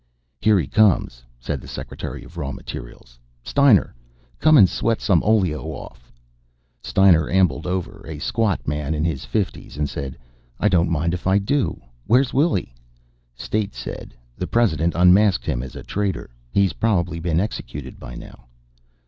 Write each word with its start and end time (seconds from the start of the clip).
"Here 0.39 0.57
he 0.59 0.65
comes," 0.65 1.21
said 1.39 1.61
the 1.61 1.67
Secretary 1.67 2.23
of 2.23 2.35
Raw 2.35 2.51
Materials. 2.51 3.19
"Steiner! 3.43 3.93
Come 4.39 4.57
and 4.57 4.67
sweat 4.67 4.99
some 4.99 5.21
oleo 5.21 5.61
off!" 5.65 6.11
Steiner 6.81 7.29
ambled 7.29 7.67
over, 7.67 8.03
a 8.07 8.17
squat 8.17 8.67
man 8.67 8.95
in 8.95 9.05
his 9.05 9.25
fifties, 9.25 9.77
and 9.77 9.87
said: 9.87 10.17
"I 10.59 10.69
don't 10.69 10.89
mind 10.89 11.13
if 11.13 11.27
I 11.27 11.37
do. 11.37 11.79
Where's 12.07 12.33
Willy?" 12.33 12.73
State 13.35 13.75
said: 13.75 14.15
"The 14.35 14.47
President 14.47 14.95
unmasked 14.95 15.45
him 15.45 15.61
as 15.61 15.75
a 15.75 15.83
traitor. 15.83 16.31
He's 16.51 16.73
probably 16.73 17.19
been 17.19 17.39
executed 17.39 17.99
by 17.99 18.15
now." 18.15 18.47